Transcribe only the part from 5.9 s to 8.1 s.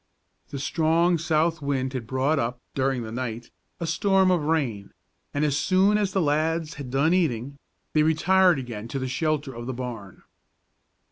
as the lads had done eating, they